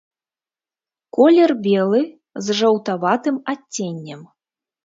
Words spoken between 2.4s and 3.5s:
з жаўтаватым